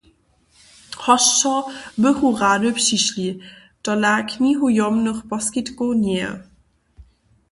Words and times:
Hosćo 1.03 1.53
bychu 2.01 2.29
rady 2.41 2.69
přišli, 2.79 3.27
tola 3.85 4.13
knihujomnych 4.31 5.19
poskitkow 5.29 5.91
njeje. 6.03 6.29